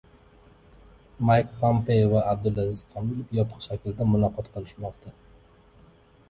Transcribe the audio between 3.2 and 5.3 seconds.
yopiq shaklda muloqot qilishmoqda